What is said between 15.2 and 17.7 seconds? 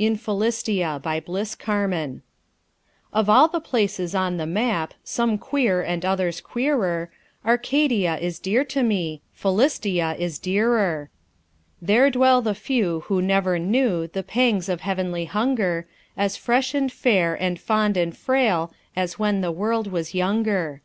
hunger As fresh and fair and